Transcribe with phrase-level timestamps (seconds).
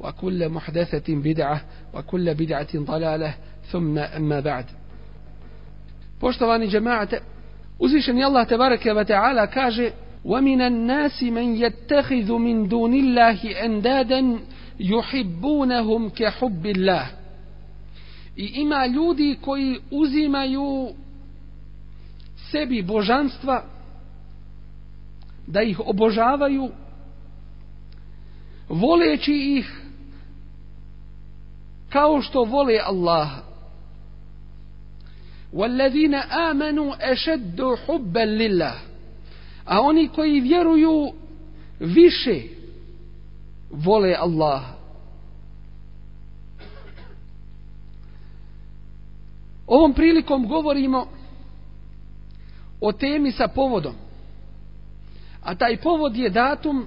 [0.00, 1.60] وكل محدثة بدعة
[1.94, 3.34] وكل بدعة ضلالة
[3.72, 4.64] ثم أما بعد
[6.20, 7.20] Poštovani džemaate,
[7.78, 9.92] uzvišeni Allah tebareke ve ta'ala kaže
[10.24, 14.38] وَمِنَ النَّاسِ مَنْ يَتَّخِذُ مِنْ دُونِ اللَّهِ أَنْدَادًا
[14.80, 17.06] يُحِبُّونَهُمْ كَحُبِّ اللَّهِ
[18.36, 20.88] I ima ljudi koji uzimaju
[22.50, 23.64] sebi božanstva
[25.46, 26.70] da ih obožavaju
[28.68, 29.79] voleći ih
[31.90, 33.46] kao što vole Allaha
[35.52, 38.74] والذين آمنوا أشد حبا لله
[39.66, 41.12] a oni koji vjeruju
[41.80, 42.42] više
[43.70, 44.62] vole Allah
[49.66, 51.06] ovom prilikom govorimo
[52.80, 53.94] o temi sa povodom
[55.42, 56.86] a taj povod je datum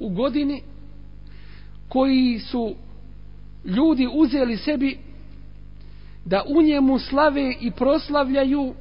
[0.00, 0.62] u godini
[1.88, 2.74] koji su
[3.65, 4.97] ljudi uzeli sebi
[6.25, 8.73] da u njemu slave i proslavljaju,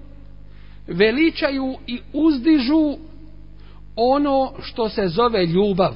[0.87, 2.97] veličaju i uzdižu
[3.97, 5.95] ono što se zove ljubav.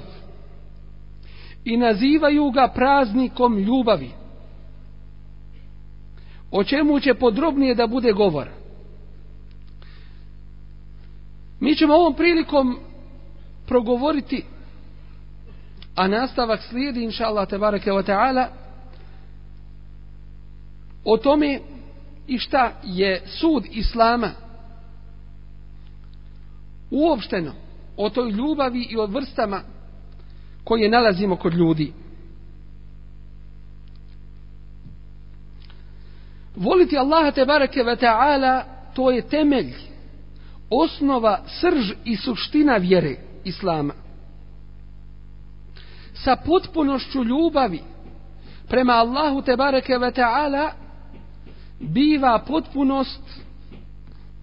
[1.65, 4.11] I nazivaju ga praznikom ljubavi.
[6.51, 8.49] O čemu će podrobnije da bude govor?
[11.61, 12.79] Mi ćemo ovom prilikom
[13.67, 14.45] progovoriti,
[15.95, 18.47] a nastavak slijedi, inša Allah, tebareke wa ta'ala,
[21.07, 21.61] o tome
[22.27, 24.31] i šta je sud Islama
[26.91, 27.53] uopšteno
[27.97, 29.61] o toj ljubavi i o vrstama
[30.65, 31.93] koje nalazimo kod ljudi.
[36.57, 38.63] Voliti Allaha te bareke ve ta'ala
[38.95, 39.75] to je temelj,
[40.71, 43.95] osnova, srž i suština vjere Islama.
[46.15, 47.83] Sa potpunošću ljubavi
[48.69, 50.86] prema Allahu te bareke ve ta'ala
[51.81, 53.23] biva potpunost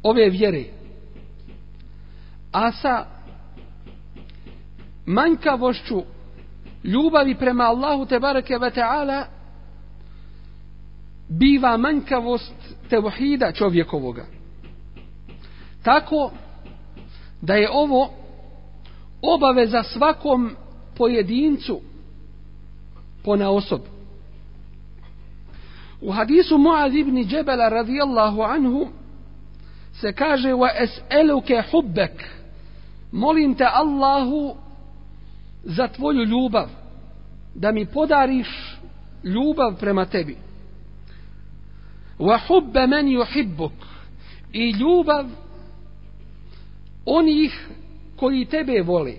[0.03, 0.63] ove vjere.
[2.51, 3.05] A sa
[5.05, 6.03] manjkavošću
[6.83, 9.23] ljubavi prema Allahu te bareke ve ta'ala
[11.29, 12.53] biva manjkavost
[12.89, 14.25] tevhida čovjekovoga.
[15.83, 16.31] Tako
[17.41, 18.09] da je ovo
[19.21, 20.55] obaveza svakom
[20.97, 21.81] pojedincu
[23.23, 23.92] pona osobu.
[26.03, 28.87] U hadisu Muaz ibn Džebela radijallahu anhu
[29.93, 32.23] se kaže wa es'eluke hubbek.
[33.11, 34.55] Molim te Allahu
[35.63, 36.69] za tvoju ljubav
[37.55, 38.47] da mi podariš
[39.23, 40.37] ljubav prema tebi.
[42.19, 43.73] Wa hubbe men yuhibbuk.
[44.53, 45.25] I ljubav
[47.05, 47.67] onih
[48.15, 49.13] koji tebe vole.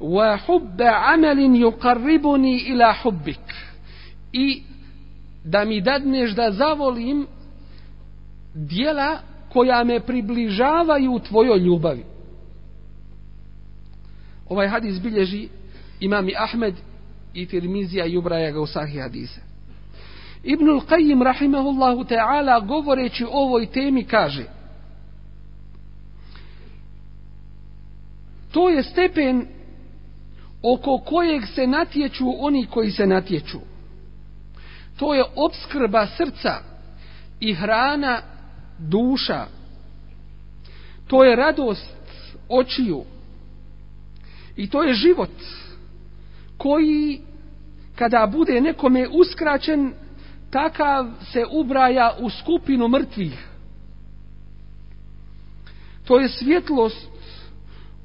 [0.00, 3.54] Wa hubbe amelin yuqarribuni ila hubbik.
[4.32, 4.62] I
[5.44, 7.26] da mi dadneš da zavolim
[8.54, 9.18] dijela
[9.52, 12.04] koja me približavaju tvojoj ljubavi.
[14.48, 15.48] Ovaj hadis bilježi
[16.00, 16.74] imami Ahmed
[17.34, 19.40] i Tirmizija i ubraja ga u sahih hadise.
[20.42, 24.44] Ibnul Qayyim rahimahullahu ta'ala govoreći o ovoj temi kaže
[28.52, 29.46] To je stepen
[30.62, 33.58] oko kojeg se natječu oni koji se natječu
[35.00, 36.54] to je obskrba srca
[37.40, 38.22] i hrana
[38.78, 39.46] duša.
[41.06, 41.96] To je radost
[42.48, 43.04] očiju.
[44.56, 45.30] I to je život
[46.58, 47.20] koji
[47.94, 49.92] kada bude nekome uskraćen,
[50.50, 53.48] takav se ubraja u skupinu mrtvih.
[56.04, 57.08] To je svjetlost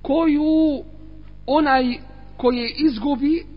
[0.02, 0.84] koju
[1.46, 1.98] onaj
[2.38, 3.55] koje izgubi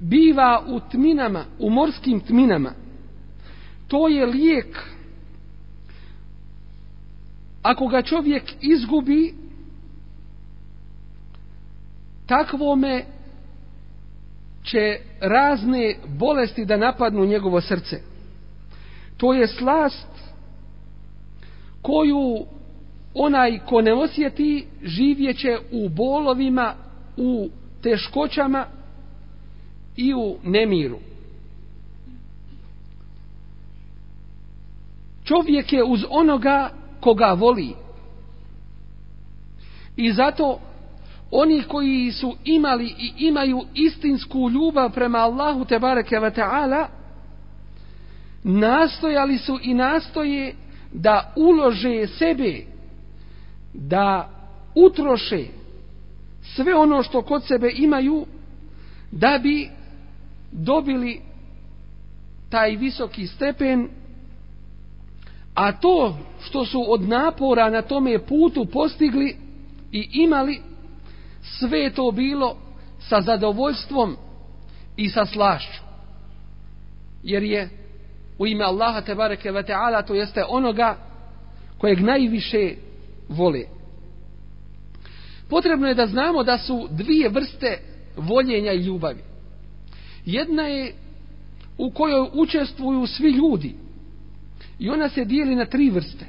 [0.00, 2.72] biva u tminama, u morskim tminama.
[3.88, 4.78] To je lijek.
[7.62, 9.34] Ako ga čovjek izgubi,
[12.26, 13.04] takvome
[14.62, 18.00] će razne bolesti da napadnu njegovo srce.
[19.16, 20.08] To je slast
[21.82, 22.46] koju
[23.14, 26.74] onaj ko ne osjeti živjeće u bolovima,
[27.16, 27.48] u
[27.82, 28.66] teškoćama
[30.00, 30.98] i u nemiru.
[35.24, 36.70] Čovjek je uz onoga
[37.00, 37.74] koga voli.
[39.96, 40.60] I zato
[41.30, 46.88] oni koji su imali i imaju istinsku ljubav prema Allahu te bareke ve taala
[48.44, 50.54] nastojali su i nastoje
[50.92, 52.64] da ulože sebe
[53.74, 54.30] da
[54.74, 55.44] utroše
[56.42, 58.26] sve ono što kod sebe imaju
[59.12, 59.68] da bi
[60.52, 61.20] dobili
[62.50, 63.88] taj visoki stepen
[65.54, 69.36] a to što su od napora na tome putu postigli
[69.92, 70.60] i imali
[71.42, 72.56] sve to bilo
[72.98, 74.16] sa zadovoljstvom
[74.96, 75.82] i sa slašću.
[77.22, 77.68] Jer je
[78.38, 80.96] u ime Allaha te bareke ve taala to jeste onoga
[81.78, 82.74] kojeg najviše
[83.28, 83.64] vole.
[85.48, 87.78] Potrebno je da znamo da su dvije vrste
[88.16, 89.29] voljenja i ljubavi.
[90.30, 90.94] Jedna je
[91.78, 93.74] u kojoj učestvuju svi ljudi.
[94.78, 96.26] I ona se dijeli na tri vrste.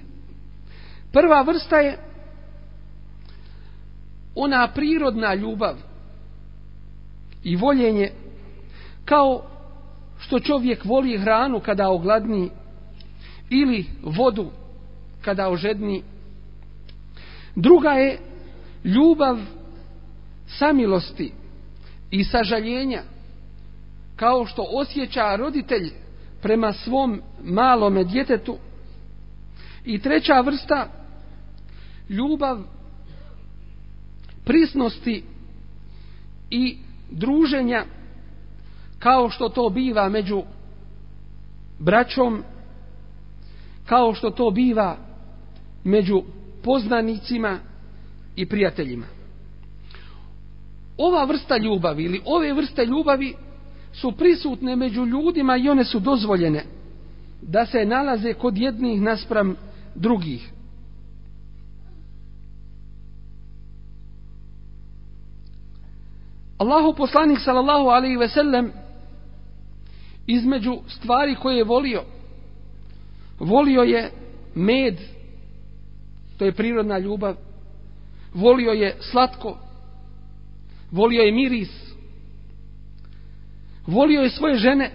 [1.11, 1.97] Prva vrsta je
[4.35, 5.75] ona prirodna ljubav
[7.43, 8.11] i voljenje
[9.05, 9.43] kao
[10.19, 12.49] što čovjek voli hranu kada ogladni
[13.49, 14.51] ili vodu
[15.21, 16.03] kada ožedni.
[17.55, 18.19] Druga je
[18.83, 19.37] ljubav
[20.47, 21.31] samilosti
[22.11, 23.01] i sažaljenja
[24.21, 25.91] kao što osjeća roditelj
[26.41, 28.57] prema svom malome djetetu.
[29.85, 30.87] I treća vrsta
[32.09, 32.57] ljubav
[34.45, 35.23] prisnosti
[36.49, 36.77] i
[37.11, 37.85] druženja
[38.99, 40.43] kao što to biva među
[41.79, 42.43] braćom,
[43.85, 44.97] kao što to biva
[45.83, 46.23] među
[46.63, 47.59] poznanicima
[48.35, 49.05] i prijateljima.
[50.97, 53.35] Ova vrsta ljubavi ili ove vrste ljubavi
[53.93, 56.63] su prisutne među ljudima i one su dozvoljene
[57.41, 59.55] da se nalaze kod jednih naspram
[59.95, 60.51] drugih.
[66.57, 68.71] Allahu poslanik sallallahu alaihi ve sellem
[70.27, 72.03] između stvari koje je volio
[73.39, 74.11] volio je
[74.55, 74.97] med
[76.37, 77.35] to je prirodna ljubav
[78.33, 79.57] volio je slatko
[80.91, 81.90] volio je miris
[83.87, 84.91] volio je svoje žene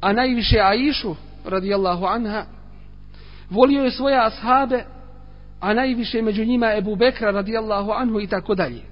[0.00, 2.44] a najviše Aishu radijallahu anha
[3.50, 4.84] volio je svoje ashabe
[5.60, 8.90] a najviše među njima Ebu Bekra radijallahu anhu i tako dalje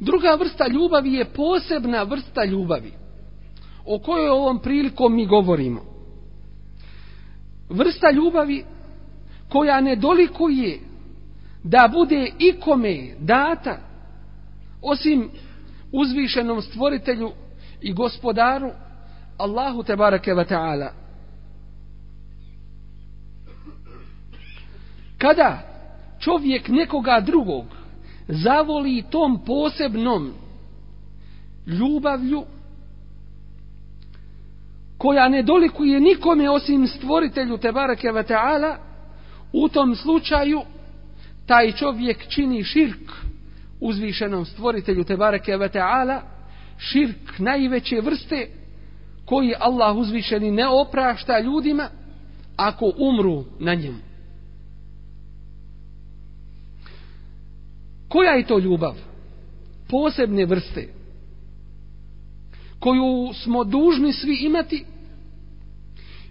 [0.00, 2.92] Druga vrsta ljubavi je posebna vrsta ljubavi
[3.86, 5.80] o kojoj ovom prilikom mi govorimo.
[7.68, 8.64] Vrsta ljubavi
[9.48, 10.80] koja ne dolikuje
[11.64, 13.78] da bude ikome data
[14.82, 15.30] osim
[15.92, 17.32] uzvišenom stvoritelju
[17.80, 18.70] i gospodaru
[19.38, 20.88] Allahu te ve ta'ala.
[25.18, 25.58] Kada
[26.18, 27.64] čovjek nekoga drugog
[28.28, 30.32] zavoli tom posebnom
[31.66, 32.44] ljubavlju
[34.98, 38.76] koja ne dolikuje nikome osim stvoritelju Tebareke ve Teala
[39.52, 40.60] u tom slučaju
[41.46, 43.29] taj čovjek čini širk
[43.80, 46.22] uzvišenom stvoritelju Tebareke ve Teala
[46.78, 48.48] širk najveće vrste
[49.24, 51.88] koji Allah uzvišeni ne oprašta ljudima
[52.56, 54.10] ako umru na njemu
[58.10, 58.94] Koja je to ljubav?
[59.88, 60.88] Posebne vrste.
[62.78, 64.84] Koju smo dužni svi imati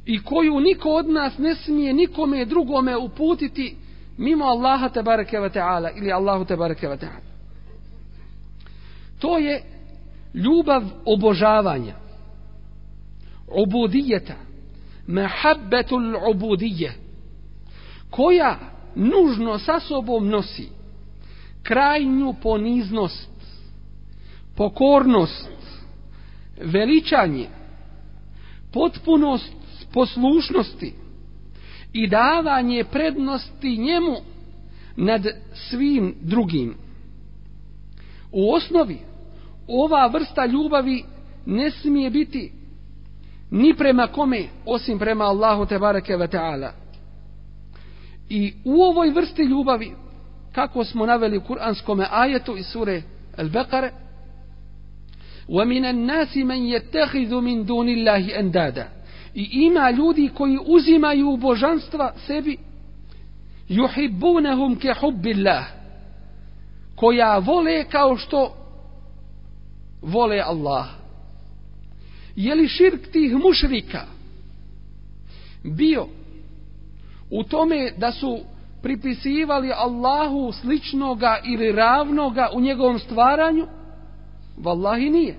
[0.05, 3.75] i koju niko od nas ne smije nikome drugome uputiti
[4.17, 7.28] mimo Allaha tabaraka wa ta'ala ili Allahu tabaraka wa ta'ala.
[9.19, 9.63] To je
[10.33, 11.95] ljubav obožavanja.
[13.63, 14.35] Ubudijeta.
[15.07, 16.93] Mahabbetul ubudije.
[18.09, 18.59] Koja
[18.95, 20.69] nužno sa sobom nosi
[21.63, 23.29] krajnju poniznost,
[24.55, 25.49] pokornost,
[26.63, 27.47] veličanje,
[28.73, 29.53] potpunost
[29.93, 30.93] poslušnosti
[31.93, 34.15] i davanje prednosti njemu
[34.95, 36.75] nad svim drugim.
[38.31, 38.99] U osnovi,
[39.68, 41.04] ova vrsta ljubavi
[41.46, 42.52] ne smije biti
[43.50, 46.72] ni prema kome osim prema Allahu te bareke ve taala
[48.28, 49.92] i u ovoj vrsti ljubavi
[50.52, 53.02] kako smo naveli u kuranskom ajetu iz sure
[53.36, 53.90] Al-Baqara
[55.48, 58.84] وَمِنَ النَّاسِ مَنْ يَتَّخِذُ مِنْ دُونِ اللَّهِ أَنْدَادًا
[59.34, 62.58] I ima ljudi koji uzimaju božanstva sebi
[63.68, 65.64] yuhibbunahum ke hubbillah
[66.96, 68.57] koja vole kao što
[70.01, 70.85] vole Allah
[72.35, 74.01] je li širk tih mušrika
[75.63, 76.07] bio
[77.29, 78.39] u tome da su
[78.81, 83.67] pripisivali Allahu sličnoga ili ravnoga u njegovom stvaranju
[84.63, 85.35] Wallahi nije.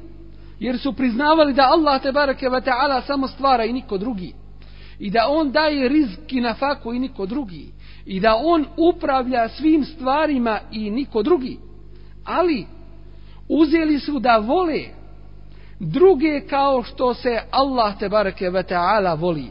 [0.60, 4.34] Jer su priznavali da Allah te barake wa ta'ala samo stvara i niko drugi.
[4.98, 7.72] I da on daje rizki na faku i niko drugi.
[8.06, 11.58] I da on upravlja svim stvarima i niko drugi.
[12.24, 12.66] Ali
[13.50, 14.84] uzeli su da vole
[15.80, 19.46] druge kao što se Allah te bareke ve ta'ala voli.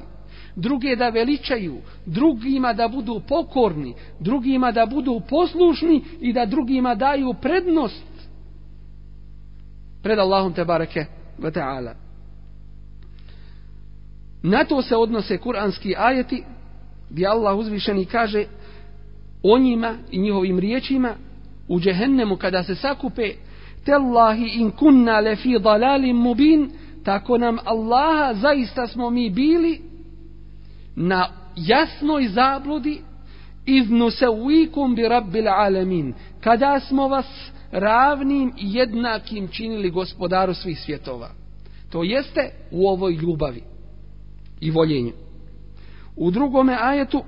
[0.56, 7.34] Druge da veličaju, drugima da budu pokorni, drugima da budu poslušni i da drugima daju
[7.42, 8.04] prednost
[10.04, 11.06] pred Allahom te bareke
[11.38, 11.94] ve taala.
[14.44, 16.44] Na to se odnose kuranski ajeti
[17.10, 18.46] gdje Allah uzvišeni kaže
[19.44, 21.16] o njima i njihovim riječima
[21.68, 23.34] u džehennemu kada se sakupe
[23.86, 26.72] Tellahi in kunna le fi dalalim mubin
[27.04, 29.82] tako nam Allaha zaista smo mi bili
[30.96, 33.02] na jasnoj zabludi
[33.66, 40.80] iznu se uikum bi rabbil alamin kada smo vas ravnim i jednakim činili gospodaru svih
[40.80, 41.30] svjetova.
[41.90, 43.64] To jeste u ovoj ljubavi
[44.60, 45.12] i voljenju.
[46.16, 47.24] U drugome ajetu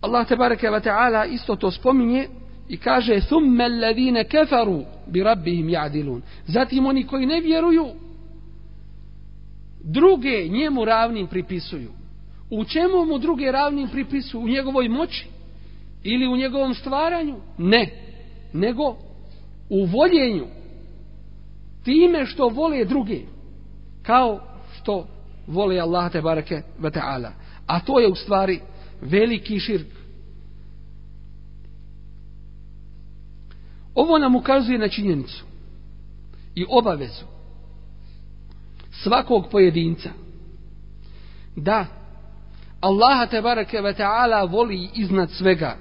[0.00, 2.28] Allah tebareke ve taala isto to spominje
[2.68, 6.20] i kaže thumma alladhina kafaru bi rabbihim ya'dilun.
[6.46, 7.86] Zatim oni koji ne vjeruju
[9.84, 11.90] druge njemu ravnim pripisuju.
[12.50, 14.44] U čemu mu druge ravnim pripisuju?
[14.44, 15.26] U njegovoj moći?
[16.04, 17.36] ili u njegovom stvaranju?
[17.58, 17.90] Ne.
[18.52, 18.96] Nego
[19.70, 20.46] u voljenju.
[21.84, 23.20] Time što vole druge.
[24.02, 24.40] Kao
[24.76, 25.06] što
[25.46, 27.32] vole Allah te bareke ve taala.
[27.66, 28.60] A to je u stvari
[29.00, 29.86] veliki širk.
[33.94, 35.44] Ovo nam ukazuje na činjenicu
[36.54, 37.24] i obavezu
[39.02, 40.10] svakog pojedinca
[41.56, 41.86] da
[42.80, 45.76] Allaha te bareke ve taala voli iznad svega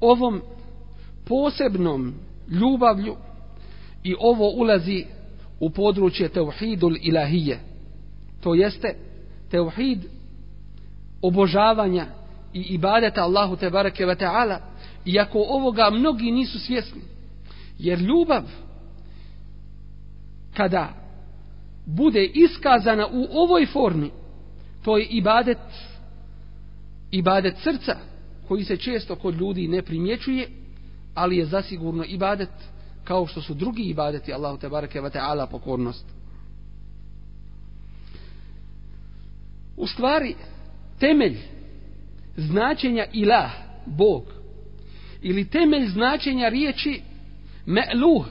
[0.00, 0.40] ovom
[1.26, 2.14] posebnom
[2.48, 3.16] ljubavlju
[4.02, 5.04] i ovo ulazi
[5.60, 7.60] u područje tevhidul ilahije.
[8.40, 8.94] To jeste
[9.50, 10.04] tevhid
[11.22, 12.06] obožavanja
[12.52, 14.60] i ibadeta Allahu te bareke ve taala
[15.04, 17.00] iako ovoga mnogi nisu svjesni
[17.78, 18.42] jer ljubav
[20.56, 20.92] kada
[21.86, 24.10] bude iskazana u ovoj formi
[24.82, 25.58] to je ibadet
[27.10, 27.96] ibadet srca
[28.48, 30.48] koji se često kod ljudi ne primjećuje,
[31.14, 32.50] ali je zasigurno ibadet
[33.04, 36.04] kao što su drugi ibadeti Allahu te bareke ve taala pokornost.
[39.76, 40.34] U stvari
[40.98, 41.38] temelj
[42.36, 43.52] značenja ilah,
[43.86, 44.33] Bog,
[45.24, 47.00] ili temelj značenja riječi
[47.66, 48.26] me'luh,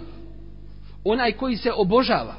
[1.04, 2.36] onaj koji se obožava,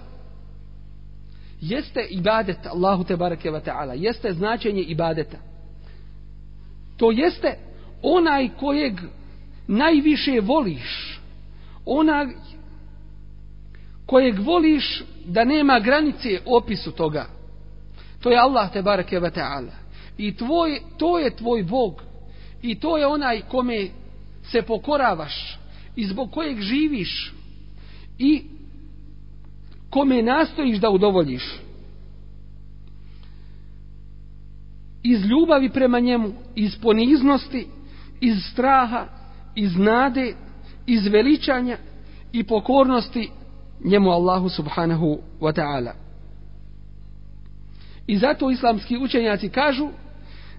[1.60, 5.36] jeste ibadet Allahu te bareke ve taala, jeste značenje ibadeta.
[6.96, 7.58] To jeste
[8.02, 9.00] onaj kojeg
[9.66, 11.20] najviše voliš.
[11.86, 12.26] Onaj
[14.06, 17.26] kojeg voliš da nema granice opisu toga.
[18.20, 19.72] To je Allah te bareke ve taala.
[20.18, 22.02] I tvoj to je tvoj Bog.
[22.62, 23.88] I to je onaj kome
[24.50, 25.58] se pokoravaš
[25.96, 27.34] i zbog kojeg živiš
[28.18, 28.42] i
[29.90, 31.64] kome nastojiš da udovoljiš.
[35.04, 37.66] iz ljubavi prema njemu, iz poniznosti,
[38.20, 39.06] iz straha,
[39.54, 40.34] iz nade,
[40.86, 41.76] iz veličanja
[42.32, 43.30] i pokornosti
[43.84, 45.92] njemu Allahu subhanahu wa ta'ala.
[48.06, 49.88] I zato islamski učenjaci kažu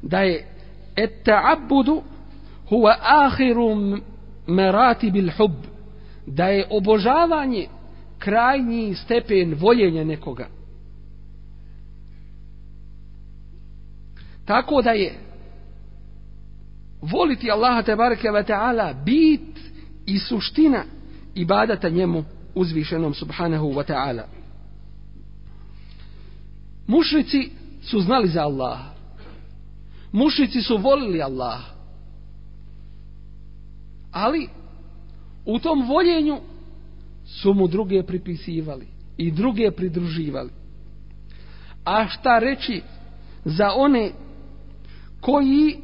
[0.02, 0.48] da je
[0.96, 2.02] et ta'abudu
[2.70, 4.00] huwa ahiru
[4.48, 5.52] merati bil hub
[6.28, 7.68] da je obožavanje
[8.20, 10.48] krajnji stepen voljenja nekoga.
[14.46, 15.14] Tako da je
[17.02, 19.60] voliti Allaha te bareke ve taala bit
[20.06, 20.84] i suština
[21.36, 22.24] ibadata njemu
[22.56, 24.24] uzvišenom subhanahu wa ta'ala.
[26.88, 27.50] Mušrici
[27.82, 28.94] su znali za Allaha.
[30.12, 31.75] Mušrici su volili Allaha.
[34.16, 34.50] Ali
[35.46, 36.40] u tom voljenju
[37.26, 40.50] su mu druge pripisivali i druge pridruživali.
[41.86, 42.82] A šta reći
[43.46, 44.12] za one
[45.22, 45.78] koji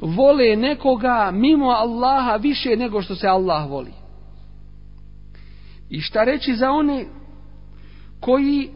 [0.00, 3.92] vole nekoga mimo Allaha više nego što se Allah voli?
[5.90, 7.04] I šta reći za one
[8.20, 8.70] koji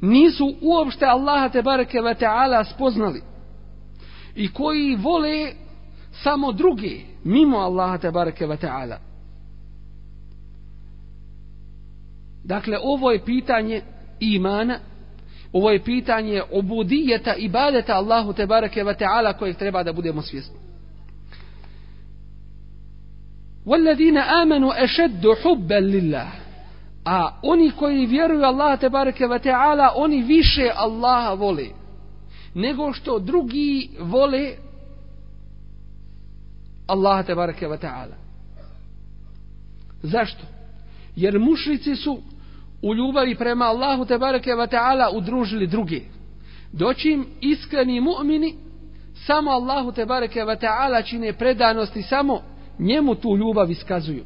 [0.00, 3.22] nisu uopšte Allaha te bareke ve taala spoznali
[4.34, 5.65] i koji vole
[6.23, 8.97] samo druge mimo Allaha te bareke ve taala
[12.43, 13.81] Dakle, ovo je pitanje
[14.19, 14.79] imana,
[15.53, 20.21] ovo je pitanje obudijeta i badeta Allahu te bareke ve taala kojeg treba da budemo
[20.21, 20.61] svjesni.
[23.65, 26.27] والذين آمنوا أشد حبا لله
[27.05, 31.65] a oni koji vjeruju Allah te bareke ve taala oni više Allaha vole
[32.53, 34.51] nego što drugi vole
[36.86, 38.14] Allaha te barake ve taala.
[40.02, 40.44] Zašto?
[41.16, 42.22] Jer mušrici su
[42.82, 46.00] u ljubavi prema Allahu te bareke ve taala udružili druge.
[46.72, 48.54] Doćim iskreni mu'mini
[49.26, 52.42] samo Allahu te bareke ve taala čine predanosti samo
[52.78, 54.24] njemu tu ljubav iskazuju.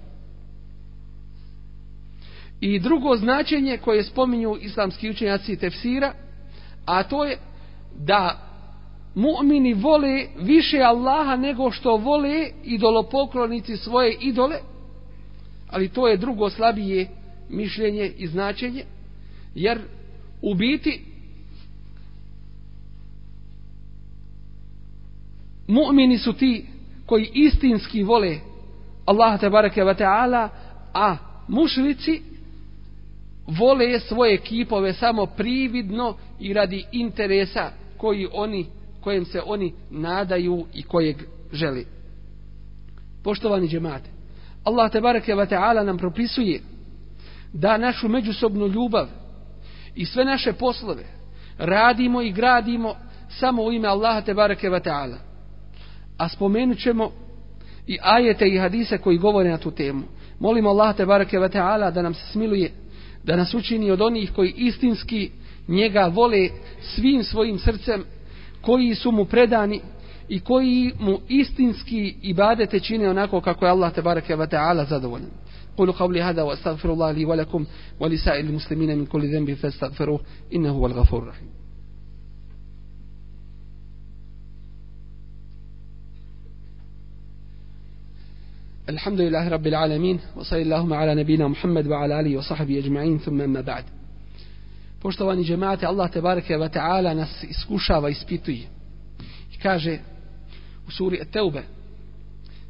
[2.60, 6.12] I drugo značenje koje spominju islamski učenjaci tefsira,
[6.86, 7.38] a to je
[7.98, 8.49] da
[9.14, 14.56] mu'mini vole više Allaha nego što vole idolopoklonici svoje idole,
[15.70, 17.08] ali to je drugo slabije
[17.48, 18.84] mišljenje i značenje,
[19.54, 19.80] jer
[20.42, 21.04] u biti
[25.68, 26.66] mu'mini su ti
[27.06, 28.38] koji istinski vole
[29.06, 30.48] Allaha tabaraka wa ta'ala,
[30.94, 31.16] a
[31.48, 32.22] mušrici
[33.46, 38.66] vole svoje kipove samo prividno i radi interesa koji oni,
[39.00, 41.16] kojem se oni nadaju i kojeg
[41.52, 41.86] želi.
[43.24, 44.10] Poštovani džemate,
[44.64, 46.60] Allah te bareke ve taala nam propisuje
[47.52, 49.06] da našu međusobnu ljubav
[49.94, 51.04] i sve naše poslove
[51.58, 52.94] radimo i gradimo
[53.28, 55.16] samo u ime Allaha te bareke ve taala.
[56.18, 57.10] A spomenućemo
[57.86, 60.02] i ajete i hadise koji govore na tu temu.
[60.38, 62.70] Molimo Allaha te bareke ve taala da nam se smiluje
[63.24, 65.30] da nas učini od onih koji istinski
[65.68, 66.48] njega vole
[66.82, 68.04] svim svojim srcem,
[68.61, 69.81] koji su mu predani
[70.29, 75.29] i koji mu istinski ibadete čine onako kako je Allah tebareke ve taala zadovoljan.
[75.77, 77.65] قولوا قولي هذا واستغفر الله لي ولكم
[77.99, 80.19] ولسائر المسلمين من كل ذنب فاستغفروه
[80.53, 81.49] انه هو الغفور الرحيم
[88.89, 93.61] الحمد لله رب العالمين وصلى اللهم على نبينا محمد وعلى آله وصحبه أجمعين ثم أما
[93.61, 93.83] بعد
[95.02, 98.68] Poštovani džemate, Allah te bareke ve taala nas iskušava, ispituje.
[99.54, 99.98] I kaže
[100.88, 101.62] u suri At-Taube: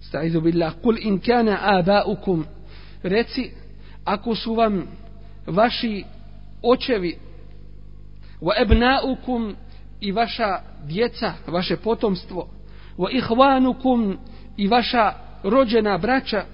[0.01, 2.45] "Sta'izu billah, kul in kana aba'ukum"
[3.03, 3.51] Reci,
[4.05, 4.87] ako su vam
[5.47, 6.05] vaši
[6.63, 7.19] očevi
[8.41, 9.55] wa ebnaukum
[10.01, 12.49] i vaša djeca, vaše potomstvo,
[12.99, 14.19] wa ihvanukum
[14.57, 15.13] i vaša
[15.43, 16.45] rođena braća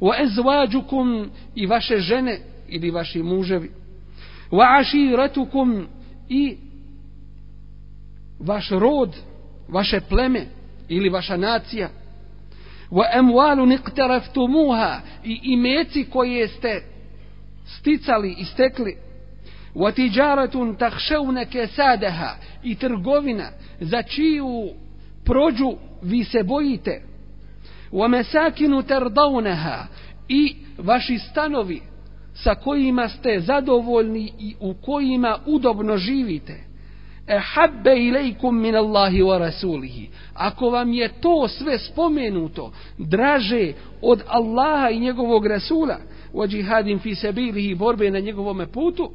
[0.00, 3.83] wa ezvađukum i vaše žene ili vaši muževi
[4.54, 5.86] wa ashiratukum
[6.28, 6.56] i
[8.40, 9.16] vaš rod,
[9.68, 10.46] vaše pleme
[10.88, 11.88] ili vaša nacija.
[12.90, 16.82] Wa amwalun iqtaraftumuha i imeci koje ste
[17.66, 18.96] sticali i stekli.
[19.74, 23.48] Wa tijaratun takhshawna kasadaha i trgovina
[23.80, 24.68] za čiju
[25.24, 27.02] prođu vi se bojite.
[27.92, 29.86] Wa masakin tardawnaha
[30.28, 31.93] i vaši stanovi
[32.34, 36.64] sa kojima ste zadovoljni i u kojima udobno živite.
[37.26, 40.08] E habbe ilaikum min Allahi wa rasulihi.
[40.34, 45.98] Ako vam je to sve spomenuto draže od Allaha i njegovog rasula
[46.34, 49.10] wa jihadin fi sabilihi borbe na njegovom putu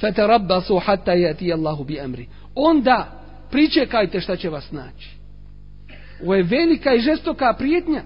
[0.00, 2.28] fatarabbasu hatta yati Allahu bi amri.
[2.54, 5.18] Onda pričekajte šta će vas naći.
[6.22, 8.02] Ovo je velika i žestoka prijetnja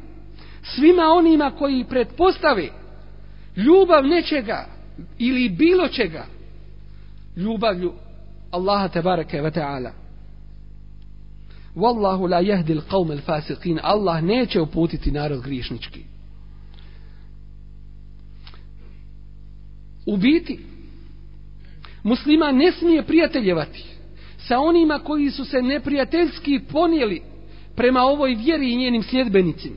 [0.62, 2.81] svima onima koji pretpostave
[3.56, 4.66] ljubav nečega
[5.18, 6.26] ili bilo čega
[7.36, 7.92] ljubavlju
[8.50, 9.92] Allaha tebareke ve ta'ala.
[11.76, 13.78] Wallahu la yahdi al-qawm al-fasiqin.
[13.82, 16.00] Allah neće uputiti narod griješnički.
[20.06, 20.58] U biti
[22.02, 23.84] muslima ne smije prijateljevati
[24.38, 27.22] sa onima koji su se neprijateljski ponijeli
[27.76, 29.76] prema ovoj vjeri i njenim sljedbenicima.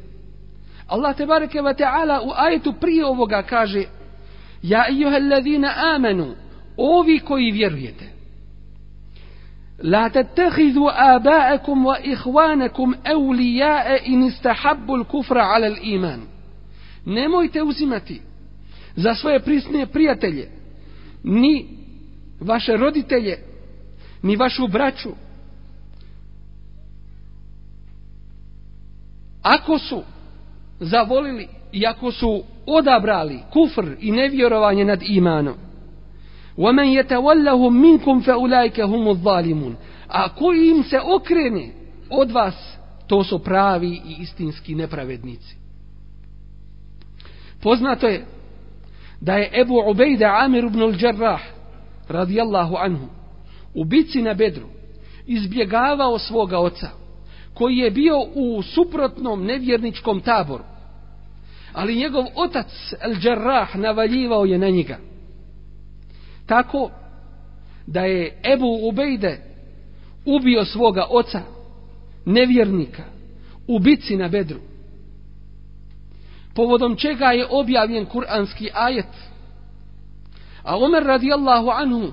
[0.88, 3.84] Allah te bareke ve taala u ajetu prije ovoga kaže:
[4.64, 6.36] Ja ejuhellazina amanu,
[6.78, 8.06] ovi koji vjerujete.
[9.84, 16.36] La tattakhidhu aba'akum wa ikhwanakum awliya'a in istahabbu al-kufra 'ala al-iman.
[17.06, 18.22] nemojte uzimati
[18.96, 20.50] za svoje prisne prijatelje
[21.24, 21.68] ni
[22.40, 23.38] vaše roditelje
[24.24, 25.10] ni vašu braću
[29.42, 30.04] ako su
[30.81, 35.55] zavolili i ako su odabrali kufr i nevjerovanje nad imanom
[36.59, 39.75] وَمَنْ يَتَوَلَّهُمْ مِنْكُمْ فَأُولَيْكَ هُمُ الظَّالِمُونَ
[40.09, 41.71] A koji im se okrene
[42.11, 45.57] od vas, to su pravi i istinski nepravednici.
[47.63, 48.27] Poznato je
[49.21, 51.41] da je Ebu Ubejde Amir ibn al-Jarrah
[52.09, 53.07] radijallahu anhu
[53.75, 54.67] u bici na Bedru
[55.27, 56.89] izbjegavao svoga oca
[57.56, 60.64] koji je bio u suprotnom nevjerničkom taboru.
[61.74, 62.68] Ali njegov otac
[63.02, 64.98] Al-đarrah navaljivao je na njega.
[66.46, 66.92] Tako
[67.88, 69.42] da je Ebu Ubejde
[70.26, 71.42] ubio svoga oca
[72.26, 73.04] nevjernika
[73.68, 74.60] u bici na Bedru.
[76.56, 79.30] Povodom čega je objavljen kuranski ajet.
[80.64, 82.12] A Omer radijallahu anhu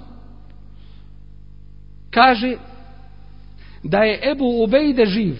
[2.10, 2.56] kaže
[3.82, 5.36] da je Ebu Ubejde živ,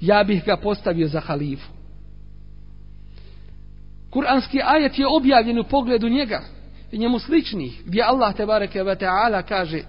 [0.00, 1.70] ja bih ga postavio za halifu.
[4.10, 6.42] Kur'anski ajet je objavljen u pogledu njega
[6.92, 9.82] i njemu sličnih, gdje Allah tebareke ve ta'ala kaže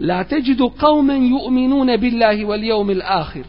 [0.00, 3.44] La teđidu qauman ju'minune billahi wal yawmil ahir.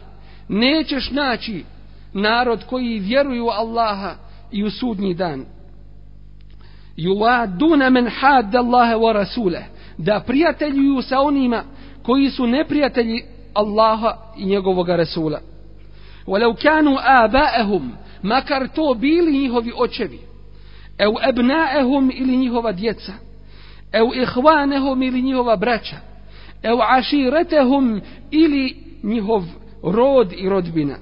[0.48, 1.64] Nećeš naći
[2.12, 4.14] narod koji vjeruju Allaha
[4.50, 5.44] i u sudnji dan.
[6.96, 9.64] Yuwaduna men hadda Allaha wa rasule.
[9.98, 11.64] Da prijateljuju sa onima
[12.02, 13.22] koji su neprijatelji
[13.54, 15.40] Allaha i njegovog Rasula.
[16.26, 17.90] Walau kanu aba'ahum,
[18.22, 20.18] makar to bili njihovi očevi,
[20.98, 23.12] eu abna'ahum ili njihova djeca,
[23.92, 25.96] eu ihwanahum ili njihova braća,
[26.62, 29.42] eu aširetahum ili njihov
[29.82, 30.96] rod i rodbina.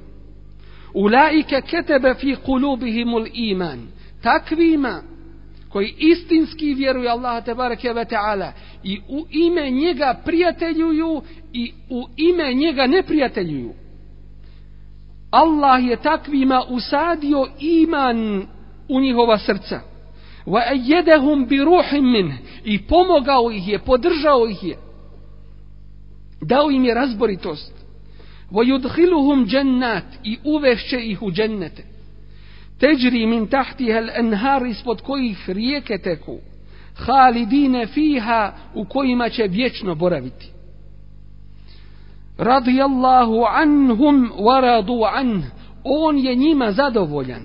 [0.94, 3.88] Ulaike ketebe fi kulubihimul iman.
[4.22, 5.02] Takvima
[5.70, 8.52] koji istinski vjeruju Allah te bareke ve taala
[8.84, 13.72] i u ime njega prijateljuju i u ime njega neprijateljuju
[15.30, 18.46] Allah je takvima usadio iman
[18.88, 19.80] u njihova srca.
[20.46, 22.32] Wa ayyadahum bi ruhin min
[22.64, 24.76] i pomogao ih je podržao ih je.
[26.42, 27.72] Dao im je razboritost.
[28.50, 31.89] Wa yudkhiluhum jannat i uvešće ih u džennete
[32.80, 36.38] teđri min tahtiha al-anhar ispod kojih rijeke teku.
[36.96, 40.52] Halidine fiha u kojima će vječno boraviti.
[42.38, 45.42] Radijallahu anhum waradu an
[45.84, 47.42] on je njima zadovoljan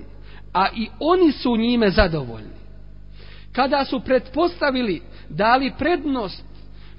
[0.56, 2.56] a i oni su njime zadovoljni.
[3.52, 6.44] Kada su pretpostavili dali prednost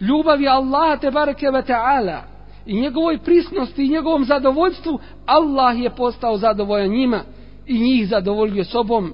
[0.02, 2.23] ljubavi Allaha te bareke ve taala
[2.65, 7.23] i njegovoj prisnosti i njegovom zadovoljstvu, Allah je postao zadovoljan njima
[7.68, 9.14] i njih zadovoljio sobom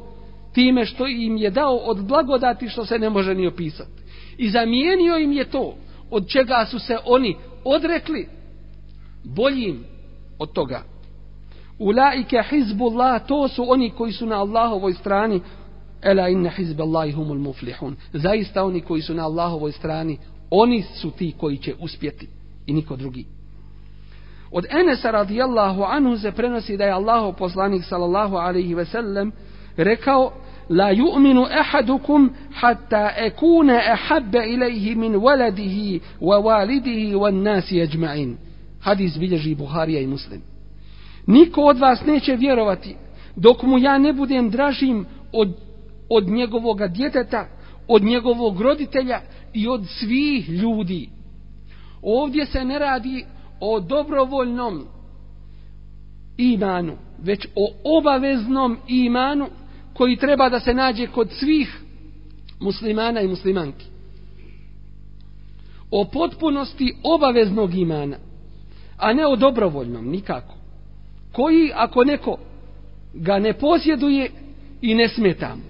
[0.53, 4.03] time što im je dao od blagodati što se ne može ni opisati.
[4.37, 5.75] I zamijenio im je to
[6.11, 8.27] od čega su se oni odrekli
[9.23, 9.83] boljim
[10.39, 10.83] od toga.
[11.79, 15.41] Ulaike hizbullah, to su oni koji su na Allahovoj strani.
[16.01, 17.95] Ela inna hizballahi humul muflihun.
[18.13, 20.17] Zaista oni koji su na Allahovoj strani,
[20.49, 22.27] oni su ti koji će uspjeti
[22.65, 23.25] i niko drugi.
[24.53, 29.31] Od Enesa radijallahu anhu se prenosi da je Allahu poslanik sallallahu alaihi ve sellem
[29.77, 30.33] rekao
[30.69, 38.37] La yu'minu ahadukum hatta ekuna ahabba ilaihi min waladihi wa walidihi wa nasi ajma'in.
[38.79, 40.41] Hadis bilježi Buharija i Muslim.
[41.27, 42.95] Niko od vas neće vjerovati
[43.35, 45.57] dok mu ja ne budem dražim od,
[46.09, 47.47] od njegovog djeteta,
[47.87, 49.21] od njegovog roditelja
[49.53, 51.09] i od svih ljudi.
[52.01, 53.25] Ovdje se ne radi
[53.65, 54.85] o dobrovoljnom
[56.37, 59.47] imanu, već o obaveznom imanu
[59.93, 61.79] koji treba da se nađe kod svih
[62.59, 63.85] muslimana i muslimanki.
[65.91, 68.17] O potpunosti obaveznog imana,
[68.97, 70.55] a ne o dobrovoljnom, nikako.
[71.31, 72.37] Koji, ako neko
[73.13, 74.31] ga ne posjeduje
[74.81, 75.61] i ne smeta mu.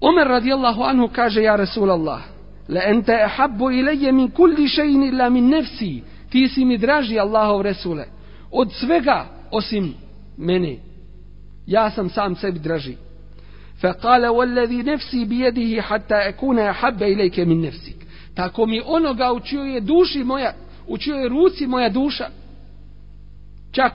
[0.00, 2.31] Omer radijallahu anhu kaže, ja Rasulallah,
[2.68, 6.02] la ente ahabbu ilaje min kulli še'in illa min nefsi.
[6.30, 8.06] Ti si mi draži Allahov Resule
[8.50, 9.94] od svega osim
[10.36, 10.76] mene.
[11.66, 12.96] Ja sam sam sebi draži.
[13.80, 17.96] Fa kale wallazi nefsi bijedihi hatta ekune ahabba ilajke min nefsik.
[18.34, 20.52] Tako mi onoga u čijoj je duši moja
[20.86, 22.28] u čijoj je ruci moja duša.
[23.72, 23.92] Čak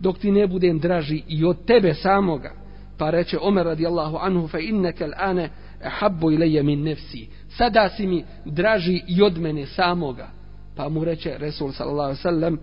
[0.00, 2.52] dok ti ne budem draži i od tebe samoga.
[2.98, 5.48] Pa reče Omer radijallahu anhu fa inneke l'ane
[5.84, 7.28] ahabbu ilaje min nefsi
[7.60, 10.30] tada si mi draži i od mene samoga.
[10.76, 12.58] Pa mu reče Resul sallallahu sallam,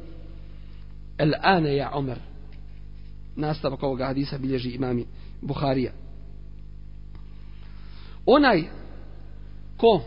[1.18, 2.18] el ane ja Omer.
[3.36, 5.06] nastavak ovoga hadisa bilježi imami
[5.42, 5.92] Buharija.
[8.26, 8.64] Onaj
[9.78, 10.02] ko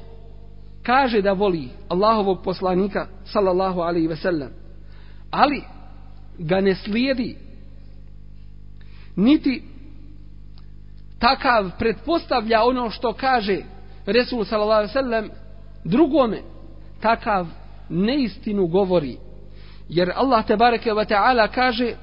[0.82, 4.50] kaže da voli Allahovog poslanika sallallahu alaihi ve sellem
[5.30, 5.62] ali
[6.38, 7.36] ga ne slijedi
[9.16, 9.62] niti
[11.18, 13.62] takav pretpostavlja ono što kaže
[14.07, 15.29] Resul sallallahu alaihi ve sellem
[15.85, 16.41] drugome
[17.01, 17.45] takav
[17.89, 19.17] neistinu govori
[19.89, 21.95] jer Allah te bareke ve taala kaže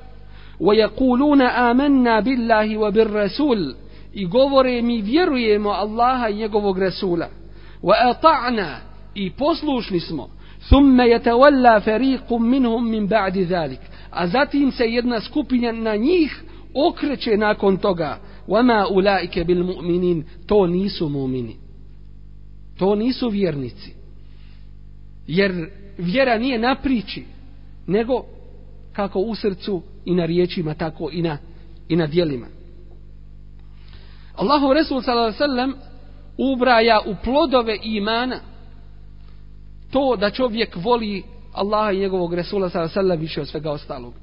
[0.60, 3.74] وَيَقُولُونَ آمَنَّا بِاللَّهِ وَبِالرَّسُولِ
[4.14, 7.28] i govore mi vjerujemo Allaha i njegovog Resula
[7.82, 8.76] وَأَطَعْنَا
[9.14, 10.28] i poslušni smo
[10.70, 13.80] ثُمَّ يَتَوَلَّا فَرِيقٌ مِنْهُمْ مِنْ بَعْدِ ذَلِكَ
[14.10, 16.42] a zatim se jedna skupina na njih
[16.74, 21.56] okreće nakon toga وَمَا أُولَٰئِكَ بِالْمُؤْمِنِينَ to nisu mu'mini
[22.77, 23.93] to nisu vjernici
[25.27, 27.25] jer vjera nije na priči
[27.87, 28.25] nego
[28.93, 31.37] kako u srcu i na riječima tako i na,
[31.89, 32.47] i na dijelima
[34.35, 35.73] Allahu Resul sallam
[36.37, 38.39] ubraja u plodove imana
[39.91, 44.13] to da čovjek voli Allaha i njegovog Resula sallam više od svega ostalog.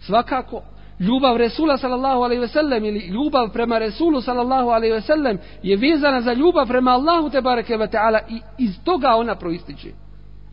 [0.00, 0.62] Svakako,
[1.02, 5.76] ljubav Resula sallallahu alaihi ve sellem ili ljubav prema Resulu sallallahu alaihi ve sellem je
[5.76, 9.88] vezana za ljubav prema Allahu te bareke ve ta'ala i iz toga ona proističe.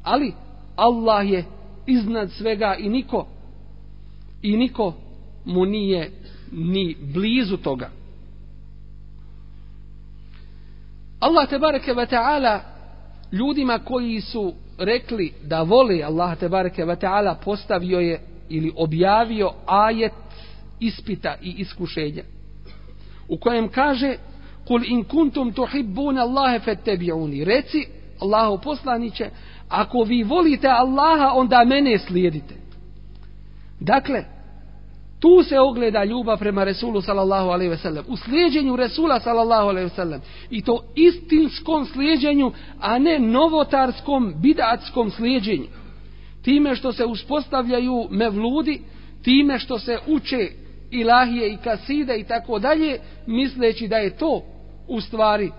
[0.03, 0.33] Ali
[0.75, 1.45] Allah je
[1.87, 3.27] iznad svega i niko
[4.41, 4.93] i niko
[5.45, 6.11] mu nije
[6.51, 7.89] ni blizu toga.
[11.19, 12.61] Allah te bareke ve taala
[13.31, 19.51] ljudima koji su rekli da vole Allah te bareke ve taala postavio je ili objavio
[19.65, 20.11] ajet
[20.79, 22.23] ispita i iskušenja
[23.29, 24.17] u kojem kaže
[24.67, 27.43] kul in kuntum tuhibbun Allaha fattabi'uni.
[27.43, 27.85] Reci
[28.19, 29.29] Allahu poslanice
[29.69, 32.55] ako vi volite Allaha onda mene slijedite.
[33.79, 34.25] Dakle
[35.19, 38.05] tu se ogleda ljubav prema Resulu sallallahu alejhi ve sellem.
[38.07, 40.21] U slijedeњу Resula sallallahu alejhi ve sellem.
[40.49, 45.67] I to istinskom slijedeњу a ne novotarskom bidatskom slijedeњу
[46.41, 48.81] time što se uspostavljaju mevludi
[49.23, 50.49] time što se uče
[50.91, 54.43] ilahije i kaside i tako dalje, misleći da je to
[54.87, 55.51] u stvari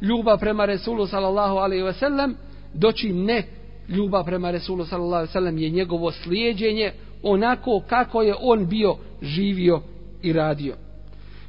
[0.00, 2.36] ljubav prema Resulu sallallahu alejhi ve sellem,
[2.74, 3.42] doći ne
[3.88, 6.90] ljubav prema Resulu sallallahu alejhi ve sellem je njegovo slijedeње
[7.22, 9.80] onako kako je on bio živio
[10.22, 10.74] i radio.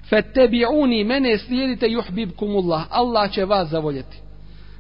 [0.10, 2.84] Fattabi'uni mene slijedite yuhibbukumullah.
[2.90, 4.18] Allah će vas zavoljeti.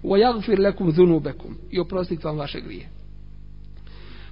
[0.03, 1.57] Wa yaghfir lakum dhunubakum.
[1.71, 2.89] I oprostiti vam vaše grije.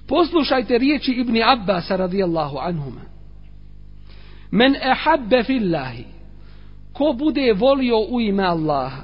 [0.08, 3.15] Poslušajte riječi Ibn Abbas radijallahu anhuma.
[4.50, 6.04] Men ehabbe fillahi.
[6.92, 9.02] Ko bude volio u ime Allaha.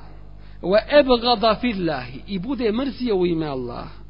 [0.62, 2.20] Wa ebgada fillahi.
[2.26, 4.02] I bude mrzio u ime Allaha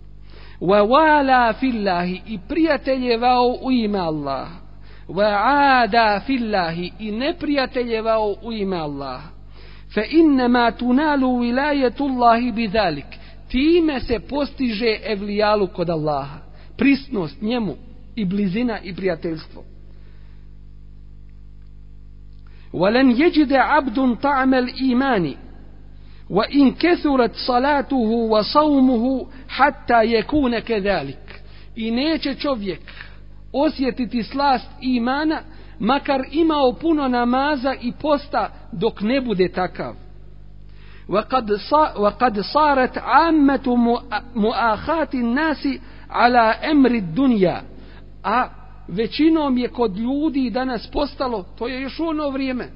[0.63, 4.63] wa wala fillahi i prijateljevao u ime Allaha.
[5.09, 5.45] wa
[5.83, 9.29] ada fillahi i neprijateljevao u ime Allaha.
[9.95, 13.07] fa innama tunalu vilajetullahi Allahi bidhalik
[13.49, 16.39] time se postiže evlijalu kod Allaha
[16.77, 17.75] prisnost njemu
[18.17, 19.65] i blizina i prijateljstvo
[22.74, 25.34] ولن يجد عبد طعم الإيمان
[26.30, 27.98] وإن كثرت صلاته
[28.32, 31.42] وصومه حتى يكون كذلك
[31.76, 32.82] i neće čovjek
[33.54, 35.42] osjetiti slast imana
[35.80, 39.94] makar imao puno namaza i posta dok ne bude takav
[41.10, 41.58] وقد
[41.98, 43.76] وقد صارت عامة
[44.36, 45.68] مؤاخات الناس
[46.10, 46.40] على
[46.72, 47.62] أمر الدنيا
[48.24, 48.44] a
[48.88, 52.68] većinom je kod ljudi danas postalo to je još ono vrijeme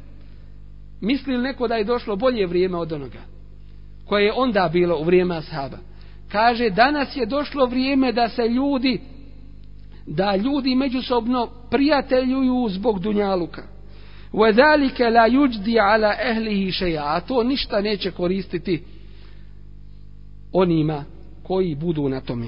[1.01, 3.19] misli neko da je došlo bolje vrijeme od onoga
[4.05, 5.77] koje je onda bilo u vrijeme ashaba.
[6.31, 9.01] Kaže, danas je došlo vrijeme da se ljudi,
[10.07, 13.63] da ljudi međusobno prijateljuju zbog dunjaluka.
[14.33, 18.83] وَذَلِكَ لَا يُجْدِي عَلَى أَهْلِهِ شَيَا A to ništa neće koristiti
[20.51, 21.03] onima
[21.43, 22.47] koji budu na tome.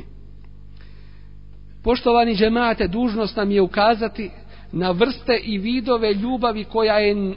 [1.88, 4.31] Poštovani džemate, dužnost nam je ukazati
[4.72, 7.35] na vrste i vidove ljubavi koja je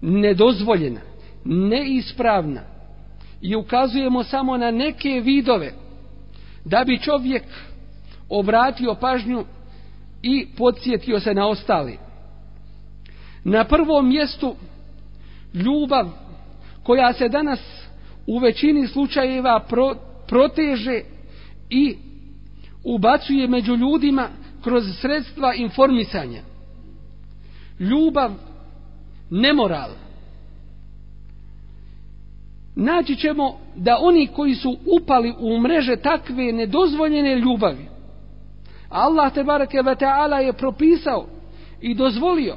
[0.00, 1.00] nedozvoljena,
[1.44, 2.60] neispravna,
[3.40, 5.72] i ukazujemo samo na neke vidove
[6.64, 7.42] da bi čovjek
[8.28, 9.44] obratio pažnju
[10.22, 11.98] i podsjetio se na ostali.
[13.44, 14.54] Na prvom mjestu
[15.54, 16.08] ljubav
[16.82, 17.60] koja se danas
[18.26, 19.94] u većini slučajeva pro,
[20.28, 21.00] proteže
[21.70, 21.96] i
[22.84, 24.28] ubacuje među ljudima
[24.62, 26.42] kroz sredstva informisanja.
[27.78, 28.30] Ljubav
[29.30, 29.90] nemoral.
[32.80, 37.88] naći ćemo da oni koji su upali u mreže takve nedozvoljene ljubavi,
[38.88, 41.26] Allah te barake ve ta'ala je propisao
[41.80, 42.56] i dozvolio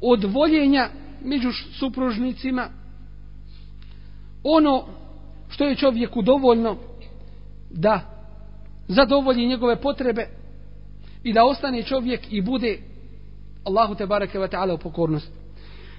[0.00, 0.88] od voljenja
[1.24, 2.68] među supružnicima
[4.42, 4.84] ono
[5.48, 6.76] što je čovjeku dovoljno
[7.70, 8.13] da
[8.88, 10.26] zadovolji njegove potrebe
[11.22, 12.78] i da ostane čovjek i bude
[13.64, 15.32] Allahu te bareke ve taala u pokornost.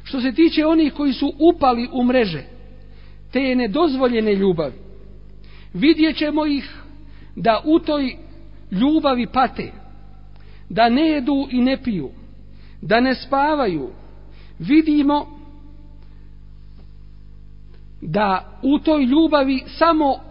[0.03, 2.43] Što se tiče onih koji su upali u mreže
[3.31, 4.73] te nedozvoljene ljubavi,
[5.73, 6.75] vidjet ćemo ih
[7.35, 8.15] da u toj
[8.71, 9.71] ljubavi pate,
[10.69, 12.09] da ne jedu i ne piju,
[12.81, 13.89] da ne spavaju,
[14.59, 15.25] vidimo
[18.01, 20.24] da u toj ljubavi samo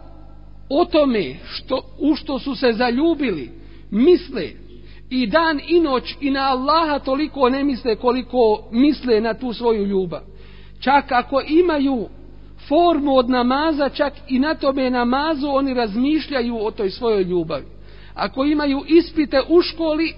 [0.69, 3.51] o tome što, u što su se zaljubili
[3.91, 4.49] misle
[5.11, 9.85] i dan i noć i na Allaha toliko ne misle koliko misle na tu svoju
[9.85, 10.21] ljubav.
[10.81, 12.09] Čak ako imaju
[12.69, 17.67] formu od namaza, čak i na tome namazu oni razmišljaju o toj svojoj ljubavi.
[18.15, 20.15] Ako imaju ispite u školi,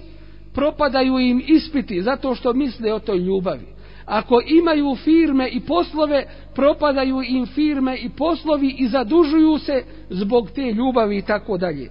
[0.55, 3.76] propadaju im ispiti zato što misle o toj ljubavi.
[4.07, 10.73] Ako imaju firme i poslove, propadaju im firme i poslovi i zadužuju se zbog te
[10.73, 11.91] ljubavi i tako dalje.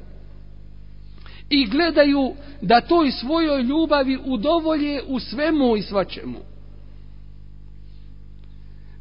[1.50, 6.40] I gledaju da toj svojoj ljubavi udovolje u svemu i svačemu.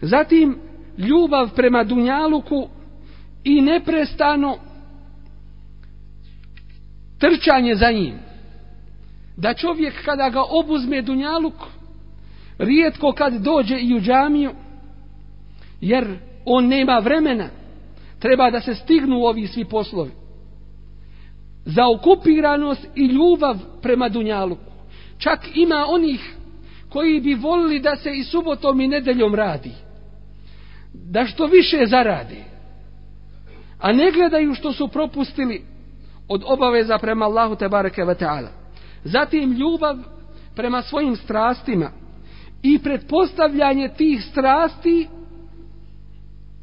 [0.03, 0.59] Zatim,
[0.99, 2.69] ljubav prema Dunjaluku
[3.45, 4.57] i neprestano
[7.19, 8.15] trčanje za njim.
[9.37, 11.55] Da čovjek kada ga obuzme Dunjaluk,
[12.59, 14.51] rijetko kad dođe i u džamiju,
[15.81, 17.49] jer on nema vremena,
[18.19, 20.11] treba da se stignu ovi svi poslovi.
[21.65, 24.73] Za okupiranost i ljubav prema Dunjaluku.
[25.19, 26.35] Čak ima onih
[26.89, 29.73] koji bi volili da se i subotom i nedeljom radi.
[30.93, 32.45] Da što više zarade.
[33.81, 35.63] A ne gledaju što su propustili
[36.29, 38.49] od obaveza prema Allahu te bareke ve taala.
[39.05, 39.97] Zatim ljubav
[40.57, 41.91] prema svojim strastima
[42.65, 45.09] i pretpostavljanje tih strasti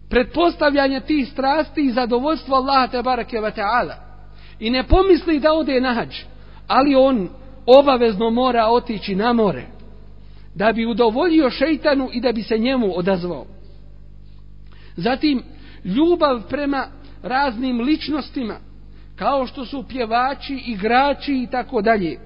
[0.09, 3.95] pretpostavljanje tih strasti i zadovoljstvo Allaha te bareke ve taala.
[4.59, 6.15] I ne pomisli da ode na hađ
[6.67, 7.29] ali on
[7.65, 9.63] obavezno mora otići na more
[10.55, 13.45] da bi udovoljio šeitanu i da bi se njemu odazvao.
[14.95, 15.43] Zatim
[15.85, 16.87] ljubav prema
[17.23, 18.55] raznim ličnostima
[19.15, 22.19] kao što su pjevači, igrači i tako dalje.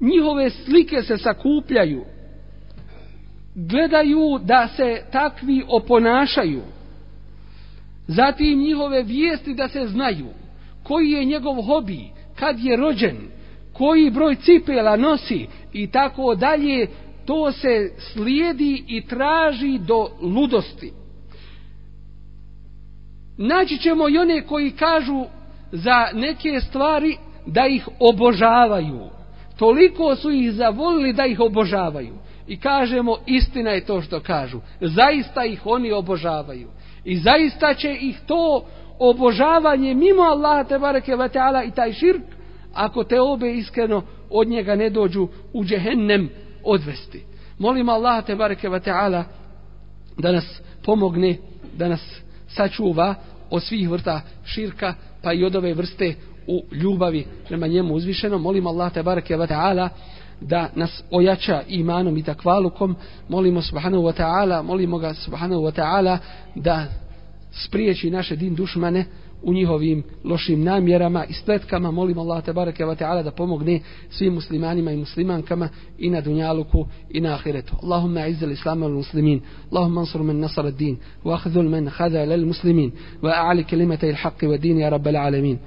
[0.00, 2.04] Njihove slike se sakupljaju,
[3.66, 6.62] gledaju da se takvi oponašaju,
[8.06, 10.26] zatim njihove vijesti da se znaju,
[10.82, 12.00] koji je njegov hobi,
[12.38, 13.16] kad je rođen,
[13.72, 16.86] koji broj cipela nosi i tako dalje,
[17.26, 20.92] to se slijedi i traži do ludosti.
[23.38, 25.24] Naći ćemo i one koji kažu
[25.72, 27.16] za neke stvari
[27.46, 29.00] da ih obožavaju.
[29.58, 32.14] Toliko su ih zavolili da ih obožavaju.
[32.48, 34.60] I kažemo, istina je to što kažu.
[34.80, 36.68] Zaista ih oni obožavaju.
[37.04, 38.64] I zaista će ih to
[38.98, 42.22] obožavanje mimo Allaha te bareke ve taala i taj širk
[42.74, 46.30] ako te obe iskreno od njega ne dođu u džehennem
[46.64, 47.24] odvesti.
[47.58, 49.24] Molim Allaha te bareke ve taala
[50.18, 51.36] da nas pomogne,
[51.76, 53.14] da nas sačuva
[53.50, 56.14] od svih vrta širka, pa i od ove vrste
[56.46, 58.38] u ljubavi prema njemu uzvišeno.
[58.38, 59.88] Molim Allah te bareke ve taala
[60.40, 62.96] da nas ojača imanom i takvalukom.
[63.28, 66.18] Molimo subhanahu wa ta'ala, molimo ga subhanahu wa ta'ala
[66.54, 66.86] da
[67.52, 69.04] spriječi naše din dušmane
[69.42, 71.90] u njihovim lošim namjerama i spletkama.
[71.90, 76.86] Molimo Allah te bareke ve taala da pomogne svim muslimanima i muslimankama i na dunjaluku
[77.10, 77.76] i na ahiretu.
[77.82, 79.40] Allahumma izz al wal muslimin.
[79.70, 82.90] Allahumma ansur men nasar ad-din wa akhdhul man khadhala lal-muslimin.
[83.22, 85.58] wa a'ali kelimata il-haqqi wa din ya rabbal alamin.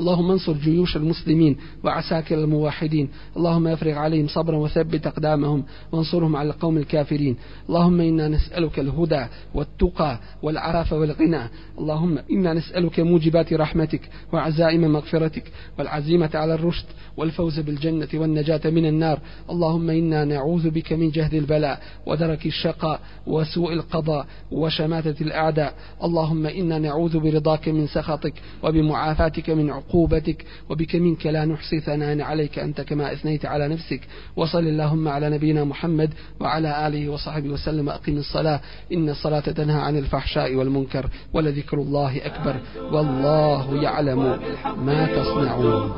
[0.00, 3.08] اللهم انصر جيوش المسلمين وعساكر الموحدين.
[3.36, 7.36] اللهم افرغ عليهم صبرا وثبت أقدامهم وانصرهم على القوم الكافرين.
[7.68, 11.42] اللهم إنا نسألك الهدى والتقى والعراف والغنى.
[11.78, 14.00] اللهم إنا نسألك موجبات رحمتك
[14.32, 15.44] وعزائم مغفرتك
[15.78, 16.86] والعزيمة على الرشد
[17.16, 19.20] والفوز بالجنة والنجاة من النار.
[19.50, 25.74] اللهم إنا نعوذ بك من جهد البلاء ودرك الشقاء وسوء القضاء وشماتة الأعداء.
[26.04, 29.85] اللهم إنا نعوذ برضاك من سخطك وبمعافاتك من عقوبتك.
[29.88, 34.00] عقوبتك وبك منك لا نحصي ثناء عليك أنت كما أثنيت على نفسك.
[34.36, 36.10] وصل اللهم على نبينا محمد
[36.40, 38.60] وعلى آله وصحبه وسلم أقم الصلاة.
[38.92, 42.56] إن الصلاة تنهى عن الفحشاء والمنكر ولذكر الله أكبر.
[42.92, 44.38] والله يعلم
[44.76, 45.92] ما تصنعون.